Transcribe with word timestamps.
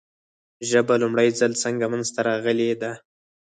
ژبه 0.69 0.93
لومړی 1.01 1.29
ځل 1.39 1.51
څنګه 1.63 1.85
منځ 1.91 2.07
ته 2.15 2.21
راغلې 2.29 2.71
ده؟ 2.81 2.91